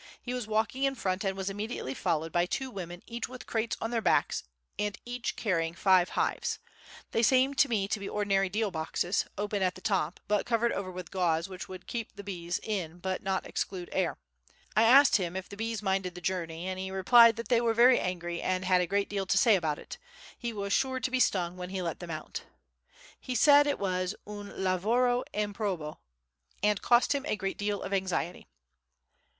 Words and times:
He 0.19 0.33
was 0.33 0.47
walking 0.47 0.83
in 0.83 0.95
front 0.95 1.23
and 1.23 1.37
was 1.37 1.47
immediately 1.51 1.93
followed 1.93 2.31
by 2.31 2.47
two 2.47 2.71
women 2.71 3.03
each 3.05 3.29
with 3.29 3.45
crates 3.45 3.77
on 3.79 3.91
their 3.91 4.01
backs, 4.01 4.43
and 4.79 4.97
each 5.05 5.35
carrying 5.35 5.75
five 5.75 6.09
hives. 6.17 6.57
They 7.11 7.21
seemed 7.21 7.59
to 7.59 7.69
me 7.69 7.87
to 7.89 7.99
be 7.99 8.09
ordinary 8.09 8.49
deal 8.49 8.71
boxes, 8.71 9.25
open 9.37 9.61
at 9.61 9.75
the 9.75 9.79
top, 9.81 10.19
but 10.27 10.47
covered 10.47 10.71
over 10.71 10.89
with 10.89 11.11
gauze 11.11 11.47
which 11.47 11.69
would 11.69 11.85
keep 11.85 12.15
the 12.15 12.23
bees 12.23 12.59
in 12.63 12.97
but 12.97 13.21
not 13.21 13.45
exclude 13.45 13.89
air. 13.91 14.17
I 14.75 14.81
asked 14.85 15.17
him 15.17 15.35
if 15.35 15.47
the 15.47 15.55
bees 15.55 15.83
minded 15.83 16.15
the 16.15 16.19
journey, 16.19 16.67
and 16.67 16.79
he 16.79 16.89
replied 16.89 17.35
that 17.35 17.49
they 17.49 17.61
were 17.61 17.75
very 17.75 17.99
angry 17.99 18.41
and 18.41 18.65
had 18.65 18.81
a 18.81 18.87
great 18.87 19.07
deal 19.07 19.27
to 19.27 19.37
say 19.37 19.55
about 19.55 19.77
it; 19.77 19.99
he 20.35 20.51
was 20.51 20.73
sure 20.73 20.99
to 20.99 21.11
be 21.11 21.19
stung 21.19 21.57
when 21.57 21.69
he 21.69 21.79
let 21.83 21.99
them 21.99 22.09
out. 22.09 22.41
He 23.19 23.35
said 23.35 23.67
it 23.67 23.77
was 23.77 24.15
"un 24.25 24.49
lavoro 24.53 25.23
improbo," 25.31 25.99
and 26.63 26.81
cost 26.81 27.13
him 27.13 27.23
a 27.27 27.35
great 27.35 27.59
deal 27.59 27.83
of 27.83 27.93
anxiety. 27.93 28.47